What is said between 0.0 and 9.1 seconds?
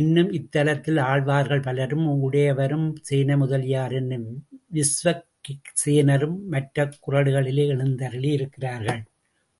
இன்னும் இத்தலத்தில் ஆழ்வார்கள் பலரும், உடையவரும், சேனைமுதலியார் என்னும் விஸ்வக்சேனரும் மற்றக் குறடுகளில் எழுந்தருளியிருக்கிறார்கள்.